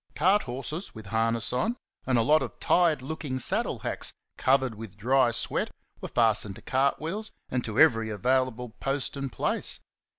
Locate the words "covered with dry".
4.35-5.29